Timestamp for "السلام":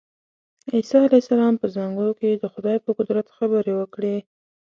1.23-1.53